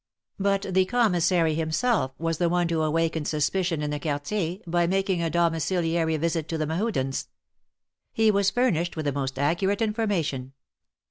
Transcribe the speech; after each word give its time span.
But 0.39 0.63
the 0.71 0.85
Commissary 0.85 1.53
himself 1.53 2.13
was 2.17 2.39
the 2.39 2.49
one 2.49 2.67
to 2.69 2.81
awaken 2.81 3.23
suspicion 3.23 3.83
in 3.83 3.91
the 3.91 3.99
Quartier 3.99 4.57
by 4.65 4.87
making 4.87 5.21
a 5.21 5.29
domiciliary 5.29 6.17
visit 6.17 6.47
to 6.49 6.57
the 6.57 6.65
Mehudens. 6.65 7.27
He 8.11 8.31
was 8.31 8.49
furnished 8.49 8.95
with 8.95 9.05
the 9.05 9.11
most 9.11 9.37
accurate 9.37 9.79
information. 9.79 10.53